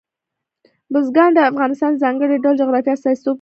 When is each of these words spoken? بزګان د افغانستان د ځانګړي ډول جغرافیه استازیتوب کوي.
بزګان 0.93 1.29
د 1.35 1.39
افغانستان 1.51 1.91
د 1.93 1.97
ځانګړي 2.03 2.35
ډول 2.43 2.55
جغرافیه 2.61 2.93
استازیتوب 2.95 3.25
کوي. 3.25 3.29